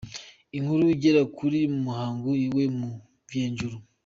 Inkuru 0.57 0.83
igera 0.95 1.21
kuri 1.37 1.59
Muhangu 1.83 2.29
iwe 2.45 2.63
mu 2.77 2.89
Mvejuru. 3.25 3.75